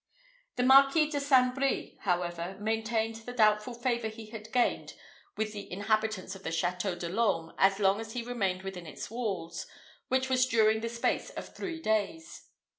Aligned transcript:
The 0.55 0.63
Marquis 0.63 1.11
de 1.11 1.19
St. 1.19 1.53
Brie, 1.53 1.95
however, 2.01 2.57
maintained 2.59 3.17
the 3.17 3.33
doubtful 3.33 3.75
favour 3.75 4.07
he 4.07 4.31
had 4.31 4.51
gained 4.51 4.95
with 5.37 5.53
the 5.53 5.71
inhabitants 5.71 6.33
of 6.33 6.41
the 6.41 6.49
Château 6.49 6.97
de 6.97 7.07
l'Orme 7.07 7.53
as 7.59 7.77
long 7.77 7.99
as 8.01 8.13
he 8.13 8.23
remained 8.23 8.63
within 8.63 8.87
its 8.87 9.11
walls, 9.11 9.67
which 10.07 10.27
was 10.27 10.47
during 10.47 10.79
the 10.81 10.89
space 10.89 11.29
of 11.29 11.49
three 11.55 11.79
days. 11.79 12.47